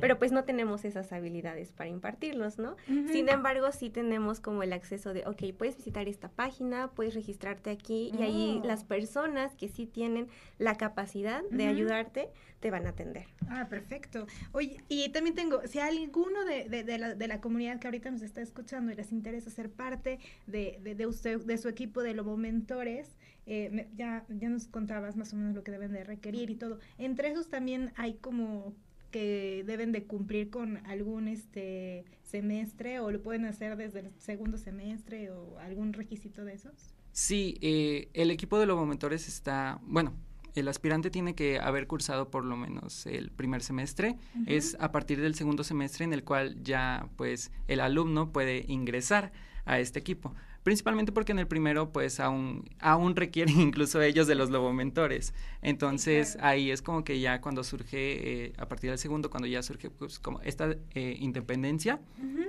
pero 0.00 0.18
pues 0.18 0.32
no 0.32 0.44
tenemos 0.44 0.84
esas 0.84 1.12
habilidades 1.12 1.72
para 1.72 1.88
impartirlos, 1.90 2.58
¿no? 2.58 2.76
Sin 3.10 3.28
embargo, 3.28 3.70
sí 3.72 3.90
tenemos 3.90 4.40
como 4.40 4.62
el 4.62 4.72
acceso 4.72 5.12
de, 5.14 5.24
ok, 5.26 5.54
puedes 5.56 5.76
visitar 5.76 6.08
esta 6.08 6.28
página, 6.28 6.90
puedes 6.92 7.14
registrarte 7.14 7.70
aquí 7.70 8.10
y 8.18 8.22
ahí 8.22 8.60
Oh. 8.62 8.66
las 8.66 8.84
personas 8.84 9.54
que 9.54 9.68
sí 9.68 9.86
tienen 9.86 10.28
la 10.58 10.76
capacidad 10.76 11.42
de 11.50 11.66
ayudarte 11.66 12.28
te 12.60 12.70
van 12.70 12.86
a 12.86 12.90
atender. 12.90 13.26
Ah, 13.48 13.66
perfecto. 13.68 14.26
Oye, 14.52 14.78
y 14.88 15.08
también 15.10 15.34
tengo, 15.34 15.60
si 15.66 15.78
alguno 15.80 16.44
de, 16.44 16.68
de, 16.68 16.84
de 16.84 16.98
la, 16.98 17.14
de 17.14 17.28
la 17.28 17.40
comunidad 17.40 17.78
que 17.80 17.88
ahorita 17.88 18.10
nos 18.10 18.22
está 18.22 18.40
escuchando 18.40 18.92
y 18.92 18.94
les 18.94 19.10
interesa 19.12 19.50
ser 19.50 19.70
parte 19.70 20.18
de, 20.46 21.06
usted, 21.06 21.40
de 21.40 21.58
su 21.58 21.68
equipo 21.68 22.02
de 22.02 22.14
Lobo 22.14 22.36
Mentores, 22.36 23.16
eh, 23.46 23.68
me- 23.72 23.88
ya, 23.96 24.24
ya 24.28 24.48
nos 24.48 24.68
contabas 24.68 25.16
más 25.16 25.32
o 25.32 25.36
menos 25.36 25.54
lo 25.54 25.64
que 25.64 25.72
deben 25.72 25.92
de 25.92 26.04
requerir 26.04 26.50
y 26.50 26.54
todo. 26.54 26.78
Entre 26.98 27.28
esos 27.30 27.48
también 27.48 27.92
hay 27.96 28.14
como 28.14 28.74
que 29.12 29.62
deben 29.64 29.92
de 29.92 30.02
cumplir 30.04 30.50
con 30.50 30.84
algún 30.86 31.28
este 31.28 32.04
semestre 32.24 32.98
o 32.98 33.12
lo 33.12 33.22
pueden 33.22 33.44
hacer 33.44 33.76
desde 33.76 34.00
el 34.00 34.10
segundo 34.18 34.58
semestre 34.58 35.30
o 35.30 35.58
algún 35.60 35.92
requisito 35.92 36.44
de 36.44 36.54
esos. 36.54 36.94
Sí, 37.12 37.58
eh, 37.60 38.08
el 38.14 38.32
equipo 38.32 38.58
de 38.58 38.66
Lobomentores 38.66 39.28
está, 39.28 39.78
bueno, 39.84 40.14
el 40.54 40.68
aspirante 40.68 41.10
tiene 41.10 41.34
que 41.34 41.58
haber 41.60 41.86
cursado 41.86 42.30
por 42.30 42.44
lo 42.44 42.56
menos 42.56 43.06
el 43.06 43.30
primer 43.30 43.62
semestre. 43.62 44.16
Es 44.46 44.76
a 44.80 44.92
partir 44.92 45.20
del 45.20 45.34
segundo 45.34 45.64
semestre 45.64 46.04
en 46.04 46.12
el 46.12 46.24
cual 46.24 46.62
ya, 46.62 47.08
pues, 47.16 47.52
el 47.68 47.80
alumno 47.80 48.32
puede 48.32 48.64
ingresar 48.68 49.32
a 49.64 49.78
este 49.78 49.98
equipo. 50.00 50.34
Principalmente 50.62 51.10
porque 51.10 51.32
en 51.32 51.38
el 51.38 51.46
primero, 51.46 51.92
pues, 51.92 52.20
aún, 52.20 52.64
aún 52.78 53.16
requieren 53.16 53.60
incluso 53.60 54.00
ellos 54.00 54.26
de 54.26 54.34
los 54.34 54.50
lobomentores. 54.50 55.34
Entonces, 55.60 56.32
claro. 56.32 56.48
ahí 56.48 56.70
es 56.70 56.82
como 56.82 57.04
que 57.04 57.20
ya 57.20 57.40
cuando 57.40 57.64
surge, 57.64 58.46
eh, 58.46 58.52
a 58.58 58.68
partir 58.68 58.90
del 58.90 58.98
segundo, 58.98 59.30
cuando 59.30 59.48
ya 59.48 59.62
surge, 59.62 59.90
pues, 59.90 60.18
como 60.18 60.40
esta 60.42 60.76
eh, 60.94 61.16
independencia 61.18 62.00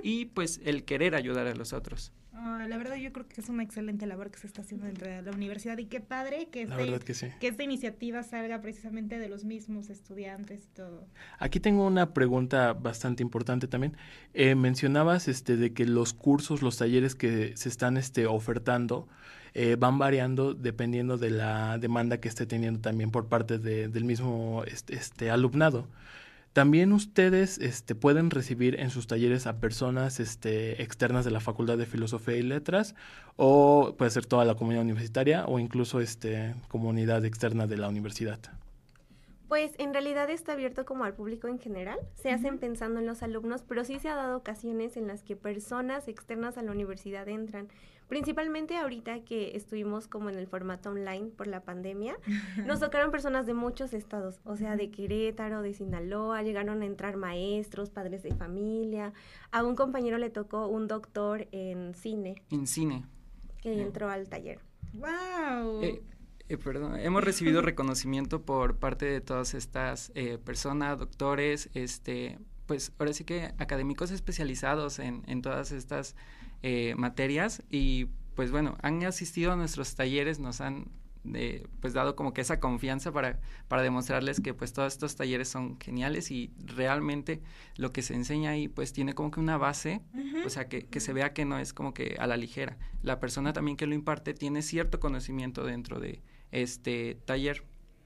y, 0.02 0.26
pues, 0.26 0.60
el 0.64 0.84
querer 0.84 1.14
ayudar 1.14 1.46
a 1.46 1.54
los 1.54 1.72
otros. 1.72 2.12
Ah, 2.36 2.66
la 2.68 2.76
verdad 2.76 2.96
yo 2.96 3.12
creo 3.12 3.28
que 3.28 3.40
es 3.40 3.48
una 3.48 3.62
excelente 3.62 4.06
labor 4.06 4.30
que 4.30 4.38
se 4.40 4.46
está 4.48 4.62
haciendo 4.62 4.86
dentro 4.86 5.08
de 5.08 5.22
la 5.22 5.30
universidad 5.30 5.78
y 5.78 5.86
qué 5.86 6.00
padre 6.00 6.48
que 6.50 6.62
este- 6.62 6.98
que 7.04 7.14
sí. 7.14 7.28
que 7.40 7.46
esta 7.48 7.62
iniciativa 7.62 8.22
salga 8.24 8.60
precisamente 8.60 9.18
de 9.18 9.28
los 9.28 9.44
mismos 9.44 9.88
estudiantes 9.88 10.64
y 10.64 10.68
todo. 10.74 11.06
Aquí 11.38 11.60
tengo 11.60 11.86
una 11.86 12.12
pregunta 12.12 12.72
bastante 12.72 13.22
importante 13.22 13.68
también. 13.68 13.96
Eh, 14.32 14.56
mencionabas 14.56 15.28
este 15.28 15.56
de 15.56 15.72
que 15.72 15.86
los 15.86 16.12
cursos, 16.12 16.60
los 16.60 16.76
talleres 16.76 17.14
que 17.14 17.56
se 17.56 17.68
están 17.68 17.96
este 17.96 18.26
ofertando 18.26 19.08
eh, 19.56 19.76
van 19.78 19.98
variando 19.98 20.52
dependiendo 20.54 21.16
de 21.16 21.30
la 21.30 21.78
demanda 21.78 22.18
que 22.18 22.28
esté 22.28 22.44
teniendo 22.46 22.80
también 22.80 23.12
por 23.12 23.28
parte 23.28 23.58
de- 23.60 23.86
del 23.86 24.02
mismo 24.04 24.64
este, 24.66 24.96
este 24.96 25.30
alumnado. 25.30 25.86
También 26.54 26.92
ustedes 26.92 27.58
este, 27.58 27.96
pueden 27.96 28.30
recibir 28.30 28.78
en 28.78 28.90
sus 28.90 29.08
talleres 29.08 29.48
a 29.48 29.58
personas 29.58 30.20
este, 30.20 30.80
externas 30.84 31.24
de 31.24 31.32
la 31.32 31.40
Facultad 31.40 31.76
de 31.76 31.84
Filosofía 31.84 32.36
y 32.36 32.42
Letras 32.42 32.94
o 33.34 33.96
puede 33.98 34.12
ser 34.12 34.24
toda 34.24 34.44
la 34.44 34.54
comunidad 34.54 34.84
universitaria 34.84 35.46
o 35.46 35.58
incluso 35.58 35.98
este, 36.00 36.54
comunidad 36.68 37.24
externa 37.24 37.66
de 37.66 37.76
la 37.76 37.88
universidad. 37.88 38.38
Pues 39.48 39.72
en 39.78 39.92
realidad 39.92 40.30
está 40.30 40.52
abierto 40.52 40.84
como 40.84 41.04
al 41.04 41.14
público 41.14 41.48
en 41.48 41.58
general. 41.58 41.98
Se 42.14 42.30
hacen 42.30 42.58
pensando 42.58 43.00
en 43.00 43.06
los 43.06 43.22
alumnos, 43.22 43.62
pero 43.62 43.84
sí 43.84 43.98
se 43.98 44.08
ha 44.08 44.14
dado 44.14 44.38
ocasiones 44.38 44.96
en 44.96 45.06
las 45.06 45.22
que 45.22 45.36
personas 45.36 46.08
externas 46.08 46.56
a 46.56 46.62
la 46.62 46.72
universidad 46.72 47.28
entran. 47.28 47.68
Principalmente 48.08 48.76
ahorita 48.76 49.20
que 49.24 49.56
estuvimos 49.56 50.08
como 50.08 50.28
en 50.28 50.36
el 50.38 50.46
formato 50.46 50.90
online 50.90 51.30
por 51.36 51.46
la 51.46 51.62
pandemia, 51.62 52.16
nos 52.66 52.80
tocaron 52.80 53.10
personas 53.10 53.46
de 53.46 53.54
muchos 53.54 53.94
estados, 53.94 54.40
o 54.44 54.56
sea, 54.56 54.76
de 54.76 54.90
Querétaro, 54.90 55.62
de 55.62 55.72
Sinaloa, 55.72 56.42
llegaron 56.42 56.82
a 56.82 56.86
entrar 56.86 57.16
maestros, 57.16 57.90
padres 57.90 58.22
de 58.22 58.34
familia. 58.34 59.12
A 59.52 59.62
un 59.64 59.74
compañero 59.74 60.18
le 60.18 60.30
tocó 60.30 60.66
un 60.68 60.86
doctor 60.86 61.48
en 61.52 61.94
cine 61.94 62.42
En 62.50 62.66
cine. 62.66 63.04
que 63.62 63.80
entró 63.80 64.08
al 64.10 64.28
taller. 64.28 64.58
¡Wow! 64.92 65.82
Eh, 65.82 66.02
eh, 66.48 66.58
perdón, 66.58 66.98
hemos 67.00 67.24
recibido 67.24 67.62
reconocimiento 67.62 68.42
por 68.42 68.76
parte 68.76 69.06
de 69.06 69.20
todas 69.20 69.54
estas 69.54 70.12
eh, 70.14 70.38
personas, 70.38 70.98
doctores, 70.98 71.70
este, 71.74 72.38
pues 72.66 72.92
ahora 72.98 73.12
sí 73.12 73.24
que 73.24 73.52
académicos 73.58 74.10
especializados 74.10 74.98
en, 74.98 75.22
en 75.26 75.42
todas 75.42 75.72
estas 75.72 76.16
eh, 76.62 76.94
materias 76.96 77.62
y 77.70 78.06
pues 78.34 78.50
bueno, 78.50 78.76
han 78.82 79.02
asistido 79.04 79.52
a 79.52 79.56
nuestros 79.56 79.94
talleres, 79.94 80.38
nos 80.38 80.60
han 80.60 80.86
eh, 81.32 81.66
pues 81.80 81.94
dado 81.94 82.16
como 82.16 82.34
que 82.34 82.42
esa 82.42 82.60
confianza 82.60 83.10
para, 83.10 83.40
para 83.68 83.82
demostrarles 83.82 84.40
que 84.40 84.52
pues 84.52 84.74
todos 84.74 84.92
estos 84.92 85.16
talleres 85.16 85.48
son 85.48 85.80
geniales 85.80 86.30
y 86.30 86.52
realmente 86.58 87.40
lo 87.76 87.92
que 87.92 88.02
se 88.02 88.14
enseña 88.14 88.50
ahí 88.50 88.68
pues 88.68 88.92
tiene 88.92 89.14
como 89.14 89.30
que 89.30 89.40
una 89.40 89.56
base 89.56 90.02
o 90.44 90.50
sea, 90.50 90.68
que, 90.68 90.86
que 90.86 91.00
se 91.00 91.14
vea 91.14 91.32
que 91.32 91.44
no 91.46 91.58
es 91.58 91.72
como 91.72 91.94
que 91.94 92.16
a 92.18 92.26
la 92.26 92.36
ligera. 92.36 92.76
La 93.02 93.20
persona 93.20 93.52
también 93.52 93.76
que 93.76 93.86
lo 93.86 93.94
imparte 93.94 94.34
tiene 94.34 94.60
cierto 94.60 95.00
conocimiento 95.00 95.64
dentro 95.64 96.00
de 96.00 96.22
este 96.62 97.16
taller, 97.24 97.62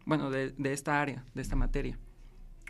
bueno, 0.06 0.30
de, 0.30 0.50
de 0.52 0.72
esta 0.72 1.00
área, 1.00 1.24
de 1.34 1.42
esta 1.42 1.56
materia. 1.56 1.98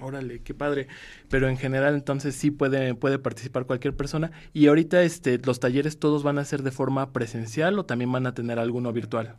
Órale, 0.00 0.42
qué 0.42 0.54
padre. 0.54 0.86
Pero 1.28 1.48
en 1.48 1.56
general 1.56 1.94
entonces 1.94 2.36
sí 2.36 2.50
puede, 2.52 2.94
puede 2.94 3.18
participar 3.18 3.66
cualquier 3.66 3.96
persona. 3.96 4.30
Y 4.52 4.68
ahorita 4.68 5.02
este, 5.02 5.38
los 5.38 5.58
talleres 5.58 5.98
todos 5.98 6.22
van 6.22 6.38
a 6.38 6.44
ser 6.44 6.62
de 6.62 6.70
forma 6.70 7.12
presencial 7.12 7.78
o 7.78 7.84
también 7.84 8.12
van 8.12 8.26
a 8.26 8.34
tener 8.34 8.58
alguno 8.60 8.92
virtual. 8.92 9.36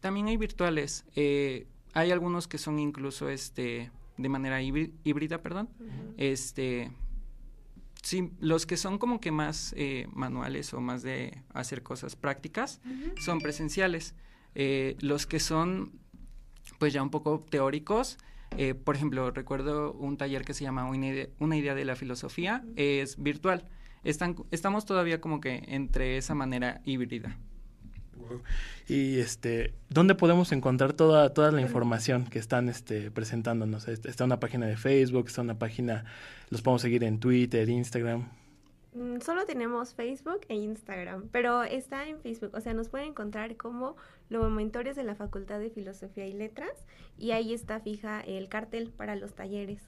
También 0.00 0.28
hay 0.28 0.36
virtuales. 0.36 1.04
eh, 1.16 1.66
hay 1.94 2.10
algunos 2.10 2.48
que 2.48 2.58
son 2.58 2.78
incluso 2.78 3.28
este 3.28 3.90
de 4.16 4.28
manera 4.28 4.62
híbri- 4.62 4.92
híbrida, 5.04 5.42
perdón. 5.42 5.68
Este 6.16 6.90
sí, 8.02 8.30
los 8.40 8.66
que 8.66 8.76
son 8.76 8.98
como 8.98 9.20
que 9.20 9.30
más 9.32 9.74
eh, 9.76 10.06
manuales 10.12 10.72
o 10.74 10.80
más 10.80 11.02
de 11.02 11.42
hacer 11.54 11.82
cosas 11.82 12.14
prácticas 12.16 12.80
son 13.20 13.40
presenciales. 13.40 14.14
Eh, 14.54 14.96
los 15.00 15.26
que 15.26 15.40
son 15.40 15.92
pues 16.78 16.92
ya 16.92 17.02
un 17.02 17.10
poco 17.10 17.44
teóricos, 17.48 18.18
eh, 18.58 18.74
por 18.74 18.96
ejemplo, 18.96 19.30
recuerdo 19.30 19.92
un 19.92 20.16
taller 20.16 20.44
que 20.44 20.54
se 20.54 20.64
llama 20.64 20.84
Una 20.88 21.06
idea, 21.06 21.28
una 21.38 21.56
idea 21.56 21.74
de 21.74 21.84
la 21.84 21.96
filosofía, 21.96 22.64
es 22.76 23.22
virtual. 23.22 23.68
Están, 24.04 24.36
estamos 24.50 24.84
todavía 24.84 25.20
como 25.20 25.40
que 25.40 25.62
entre 25.68 26.16
esa 26.16 26.34
manera 26.34 26.80
híbrida. 26.84 27.38
Y 28.88 29.18
este, 29.18 29.74
¿dónde 29.88 30.14
podemos 30.14 30.52
encontrar 30.52 30.92
toda, 30.92 31.32
toda 31.32 31.50
la 31.50 31.60
información 31.60 32.24
que 32.26 32.38
están 32.38 32.68
este, 32.68 33.10
presentándonos? 33.10 33.88
Está 33.88 34.24
una 34.24 34.40
página 34.40 34.66
de 34.66 34.76
Facebook, 34.76 35.26
está 35.26 35.42
una 35.42 35.58
página, 35.58 36.04
los 36.50 36.62
podemos 36.62 36.82
seguir 36.82 37.04
en 37.04 37.18
Twitter, 37.18 37.68
Instagram. 37.68 38.28
Mm, 38.94 39.20
Solo 39.20 39.44
tenemos 39.46 39.94
Facebook 39.94 40.40
e 40.48 40.54
Instagram, 40.54 41.28
pero 41.30 41.62
está 41.62 42.06
en 42.06 42.20
Facebook, 42.20 42.50
o 42.54 42.60
sea, 42.60 42.74
nos 42.74 42.88
pueden 42.88 43.08
encontrar 43.08 43.56
como 43.56 43.96
los 44.32 44.50
mentores 44.50 44.96
de 44.96 45.04
la 45.04 45.14
Facultad 45.14 45.60
de 45.60 45.70
Filosofía 45.70 46.26
y 46.26 46.32
Letras 46.32 46.86
y 47.18 47.32
ahí 47.32 47.52
está 47.52 47.80
fija 47.80 48.20
el 48.20 48.48
cartel 48.48 48.90
para 48.90 49.14
los 49.14 49.34
talleres. 49.34 49.82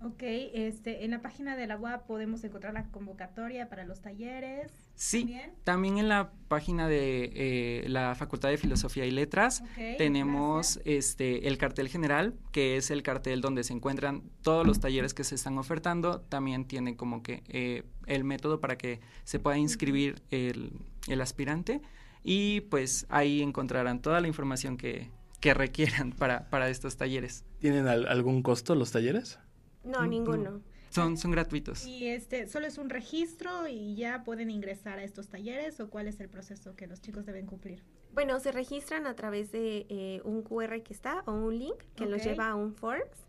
Ok, 0.00 0.22
este, 0.22 1.04
en 1.04 1.10
la 1.10 1.22
página 1.22 1.56
de 1.56 1.66
la 1.66 1.76
UAP 1.76 2.06
podemos 2.06 2.44
encontrar 2.44 2.72
la 2.72 2.84
convocatoria 2.92 3.68
para 3.68 3.84
los 3.84 4.00
talleres. 4.00 4.70
Sí, 4.94 5.22
También. 5.22 5.54
también 5.64 5.98
en 5.98 6.08
la 6.08 6.30
página 6.46 6.86
de 6.86 7.32
eh, 7.34 7.84
la 7.88 8.14
Facultad 8.14 8.48
de 8.48 8.58
Filosofía 8.58 9.06
y 9.06 9.10
Letras 9.10 9.62
tenemos 9.98 10.76
gracias. 10.76 10.86
este 10.86 11.48
el 11.48 11.58
cartel 11.58 11.88
general, 11.88 12.34
que 12.52 12.76
es 12.76 12.92
el 12.92 13.02
cartel 13.02 13.40
donde 13.40 13.64
se 13.64 13.72
encuentran 13.72 14.22
todos 14.42 14.64
los 14.64 14.78
talleres 14.78 15.14
que 15.14 15.24
se 15.24 15.34
están 15.34 15.58
ofertando. 15.58 16.20
También 16.20 16.64
tiene 16.66 16.96
como 16.96 17.24
que 17.24 17.42
eh, 17.48 17.82
el 18.06 18.22
método 18.22 18.60
para 18.60 18.78
que 18.78 19.00
se 19.24 19.40
pueda 19.40 19.58
inscribir 19.58 20.22
el, 20.30 20.78
el 21.08 21.20
aspirante 21.20 21.82
y 22.30 22.60
pues 22.60 23.06
ahí 23.08 23.40
encontrarán 23.40 24.02
toda 24.02 24.20
la 24.20 24.28
información 24.28 24.76
que, 24.76 25.10
que 25.40 25.54
requieran 25.54 26.12
para, 26.12 26.50
para 26.50 26.68
estos 26.68 26.98
talleres. 26.98 27.44
¿Tienen 27.58 27.88
al- 27.88 28.06
algún 28.06 28.42
costo 28.42 28.74
los 28.74 28.90
talleres? 28.92 29.38
No, 29.82 30.06
ninguno. 30.06 30.60
Son, 30.90 31.16
son 31.16 31.30
gratuitos. 31.30 31.86
Y 31.86 32.08
este, 32.08 32.46
solo 32.46 32.66
es 32.66 32.76
un 32.76 32.90
registro 32.90 33.66
y 33.68 33.94
ya 33.94 34.24
pueden 34.24 34.50
ingresar 34.50 34.98
a 34.98 35.04
estos 35.04 35.28
talleres 35.28 35.80
o 35.80 35.88
cuál 35.88 36.06
es 36.08 36.20
el 36.20 36.28
proceso 36.28 36.74
que 36.76 36.86
los 36.86 37.00
chicos 37.00 37.24
deben 37.24 37.46
cumplir. 37.46 37.82
Bueno, 38.12 38.38
se 38.40 38.52
registran 38.52 39.06
a 39.06 39.14
través 39.14 39.50
de 39.52 39.86
eh, 39.88 40.20
un 40.24 40.42
QR 40.42 40.82
que 40.82 40.92
está 40.92 41.22
o 41.26 41.32
un 41.32 41.58
link 41.58 41.76
que 41.96 42.04
los 42.06 42.22
lleva 42.24 42.48
a 42.48 42.54
un 42.54 42.74
Forms 42.74 43.26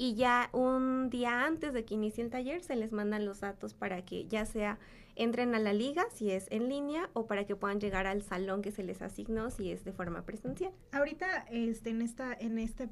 y 0.00 0.14
ya 0.14 0.48
un 0.54 1.10
día 1.10 1.44
antes 1.44 1.74
de 1.74 1.84
que 1.84 1.92
inicie 1.92 2.24
el 2.24 2.30
taller 2.30 2.62
se 2.62 2.74
les 2.74 2.90
mandan 2.90 3.26
los 3.26 3.40
datos 3.40 3.74
para 3.74 4.02
que 4.02 4.26
ya 4.28 4.46
sea 4.46 4.78
entren 5.14 5.54
a 5.54 5.58
la 5.58 5.74
liga 5.74 6.06
si 6.10 6.30
es 6.30 6.46
en 6.50 6.70
línea 6.70 7.10
o 7.12 7.26
para 7.26 7.44
que 7.44 7.54
puedan 7.54 7.80
llegar 7.80 8.06
al 8.06 8.22
salón 8.22 8.62
que 8.62 8.70
se 8.70 8.82
les 8.82 9.02
asignó 9.02 9.50
si 9.50 9.70
es 9.70 9.84
de 9.84 9.92
forma 9.92 10.22
presencial. 10.24 10.72
Ahorita, 10.92 11.44
este, 11.50 11.90
en 11.90 12.00
esta, 12.00 12.32
en 12.32 12.58
este 12.58 12.88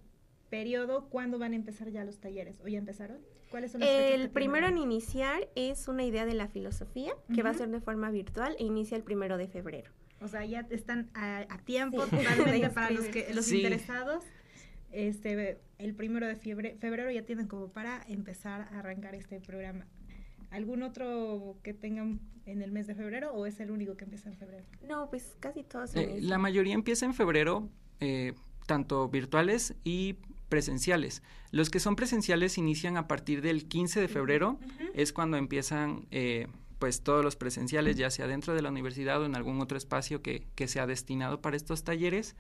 periodo, 0.50 1.08
¿cuándo 1.08 1.38
van 1.38 1.54
a 1.54 1.56
empezar 1.56 1.88
ya 1.88 2.04
los 2.04 2.18
talleres? 2.18 2.60
¿O 2.62 2.68
ya 2.68 2.76
empezaron? 2.76 3.16
¿Cuáles 3.50 3.72
son 3.72 3.80
las 3.80 3.88
El 3.88 4.28
primero 4.28 4.66
en 4.66 4.76
iniciar 4.76 5.48
es 5.54 5.88
una 5.88 6.04
idea 6.04 6.26
de 6.26 6.34
la 6.34 6.48
filosofía 6.48 7.14
que 7.34 7.42
va 7.42 7.48
a 7.50 7.54
ser 7.54 7.70
de 7.70 7.80
forma 7.80 8.10
virtual 8.10 8.54
e 8.58 8.64
inicia 8.64 8.98
el 8.98 9.02
primero 9.02 9.38
de 9.38 9.48
febrero. 9.48 9.90
O 10.20 10.28
sea, 10.28 10.44
ya 10.44 10.66
están 10.68 11.10
a, 11.14 11.46
a 11.48 11.58
tiempo 11.64 12.04
Sí. 12.04 12.10
totalmente 12.18 12.60
De 12.60 12.68
para 12.74 12.90
los 12.90 13.06
que 13.06 13.32
los 13.32 13.46
Sí. 13.46 13.56
interesados. 13.58 14.24
Este 14.92 15.59
el 15.78 15.95
primero 15.95 16.26
de 16.26 16.37
febrero, 16.37 16.76
febrero 16.78 17.11
ya 17.11 17.23
tienen 17.23 17.47
como 17.47 17.68
para 17.68 18.02
empezar 18.09 18.62
a 18.73 18.78
arrancar 18.78 19.14
este 19.14 19.40
programa. 19.40 19.87
¿Algún 20.50 20.83
otro 20.83 21.57
que 21.62 21.75
tengan 21.75 22.21
en 22.47 22.62
el 22.62 22.73
mes 22.73 22.87
de 22.87 22.95
febrero 22.95 23.33
o 23.33 23.47
es 23.47 23.61
el 23.61 23.71
único 23.71 23.97
que 23.97 24.04
empieza 24.04 24.28
en 24.28 24.37
febrero? 24.37 24.64
No, 24.88 25.09
pues 25.11 25.37
casi 25.40 25.62
todos. 25.62 25.95
Eh, 25.95 26.18
la 26.21 26.38
mayoría 26.38 26.75
empieza 26.75 27.04
en 27.07 27.14
febrero, 27.14 27.68
eh, 28.00 28.33
tanto 28.66 29.09
virtuales 29.09 29.75
y 29.85 30.16
presenciales. 30.49 31.23
Los 31.50 31.71
que 31.71 31.80
son 31.80 31.97
presenciales 31.97 32.57
inician 32.59 32.97
a 32.97 33.07
partir 33.07 33.42
del 33.42 33.68
15 33.68 34.00
de 34.00 34.09
febrero, 34.09 34.59
es 34.95 35.12
cuando 35.12 35.37
empiezan 35.37 36.07
eh, 36.11 36.49
pues 36.78 37.02
todos 37.02 37.23
los 37.23 37.37
presenciales, 37.37 37.97
ya 37.97 38.11
sea 38.11 38.26
dentro 38.26 38.54
de 38.54 38.62
la 38.62 38.71
universidad 38.71 39.21
o 39.21 39.26
en 39.26 39.37
algún 39.37 39.61
otro 39.61 39.76
espacio 39.76 40.23
que, 40.23 40.47
que 40.54 40.68
sea 40.68 40.87
destinado 40.87 41.42
para 41.42 41.57
estos 41.57 41.85
talleres. 41.85 42.37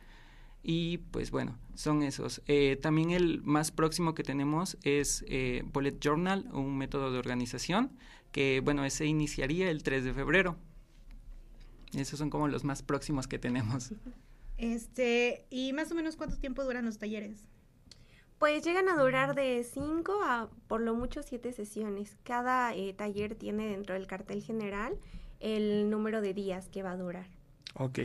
Y 0.62 0.98
pues 0.98 1.30
bueno, 1.30 1.58
son 1.74 2.02
esos. 2.02 2.42
Eh, 2.46 2.76
también 2.76 3.10
el 3.10 3.42
más 3.42 3.70
próximo 3.70 4.14
que 4.14 4.22
tenemos 4.22 4.76
es 4.82 5.24
eh, 5.28 5.62
Bullet 5.72 5.98
Journal, 6.00 6.48
un 6.52 6.76
método 6.76 7.12
de 7.12 7.18
organización, 7.18 7.92
que 8.32 8.60
bueno, 8.62 8.84
ese 8.84 9.06
iniciaría 9.06 9.70
el 9.70 9.82
3 9.82 10.04
de 10.04 10.12
febrero. 10.12 10.56
Esos 11.94 12.18
son 12.18 12.30
como 12.30 12.48
los 12.48 12.64
más 12.64 12.82
próximos 12.82 13.26
que 13.26 13.38
tenemos. 13.38 13.92
Este, 14.58 15.46
¿y 15.50 15.72
más 15.72 15.90
o 15.92 15.94
menos 15.94 16.16
cuánto 16.16 16.36
tiempo 16.36 16.64
duran 16.64 16.84
los 16.84 16.98
talleres? 16.98 17.46
Pues 18.38 18.64
llegan 18.64 18.88
a 18.88 18.96
durar 18.96 19.34
de 19.34 19.64
5 19.64 20.20
a 20.22 20.48
por 20.66 20.80
lo 20.80 20.94
mucho 20.94 21.22
7 21.22 21.52
sesiones. 21.52 22.16
Cada 22.24 22.74
eh, 22.74 22.92
taller 22.92 23.34
tiene 23.34 23.68
dentro 23.68 23.94
del 23.94 24.06
cartel 24.06 24.42
general 24.42 24.98
el 25.40 25.90
número 25.90 26.20
de 26.20 26.34
días 26.34 26.68
que 26.68 26.82
va 26.82 26.92
a 26.92 26.96
durar. 26.96 27.37
Ok. 27.78 28.00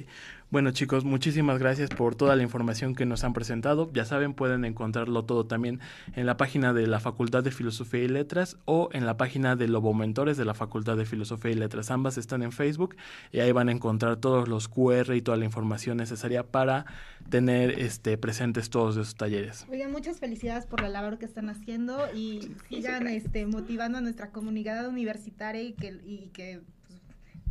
Bueno 0.51 0.69
chicos, 0.69 1.03
muchísimas 1.03 1.57
gracias 1.57 1.89
por 1.89 2.13
toda 2.13 2.35
la 2.35 2.43
información 2.43 2.93
que 2.93 3.07
nos 3.07 3.23
han 3.23 3.33
presentado. 3.33 3.89
Ya 3.91 4.05
saben, 4.05 4.35
pueden 4.35 4.65
encontrarlo 4.65 5.25
todo 5.25 5.47
también 5.47 5.79
en 6.15 6.27
la 6.27 6.37
página 6.37 6.73
de 6.73 6.85
la 6.85 6.99
Facultad 6.99 7.43
de 7.43 7.49
Filosofía 7.49 8.03
y 8.03 8.07
Letras 8.07 8.57
o 8.65 8.89
en 8.93 9.07
la 9.07 9.17
página 9.17 9.55
de 9.55 9.67
Lobo 9.67 9.95
Mentores 9.95 10.37
de 10.37 10.45
la 10.45 10.53
Facultad 10.53 10.95
de 10.95 11.05
Filosofía 11.05 11.49
y 11.49 11.55
Letras. 11.55 11.89
Ambas 11.89 12.19
están 12.19 12.43
en 12.43 12.51
Facebook 12.51 12.95
y 13.31 13.39
ahí 13.39 13.51
van 13.51 13.67
a 13.67 13.71
encontrar 13.71 14.17
todos 14.17 14.47
los 14.47 14.67
QR 14.67 15.15
y 15.15 15.23
toda 15.23 15.37
la 15.37 15.45
información 15.45 15.97
necesaria 15.97 16.43
para 16.43 16.85
tener 17.29 17.79
este 17.79 18.19
presentes 18.19 18.69
todos 18.69 18.95
esos 18.95 19.15
talleres. 19.15 19.65
Oigan, 19.71 19.91
muchas 19.91 20.19
felicidades 20.19 20.67
por 20.67 20.81
la 20.81 20.89
labor 20.89 21.17
que 21.17 21.25
están 21.25 21.49
haciendo 21.49 21.97
y 22.13 22.51
sigan 22.69 23.07
este 23.07 23.47
motivando 23.47 23.97
a 23.97 24.01
nuestra 24.01 24.29
comunidad 24.29 24.87
universitaria 24.87 25.63
y 25.63 25.73
que, 25.73 25.99
y 26.05 26.29
que 26.31 26.61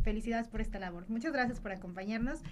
Felicidades 0.03 0.47
por 0.47 0.61
esta 0.61 0.79
labor. 0.79 1.05
Muchas 1.09 1.33
gracias 1.33 1.59
por 1.59 1.71
acompañarnos. 1.71 2.43